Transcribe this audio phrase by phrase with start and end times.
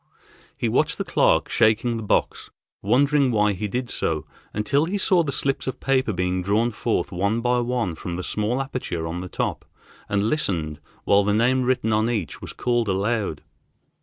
[0.57, 2.49] He watched the clerk shaking the box,
[2.81, 7.11] wondering why he did so, until he saw the slips of paper being drawn forth
[7.11, 9.63] one by one from the small aperture on the top,
[10.09, 13.43] and listened while the name written on each was called aloud.